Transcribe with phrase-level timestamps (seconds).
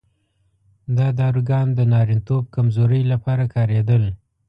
[0.97, 4.03] دا داروګان د نارینتوب کمزورۍ لپاره کارېدل.